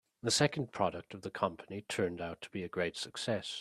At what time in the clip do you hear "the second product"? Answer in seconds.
0.23-1.13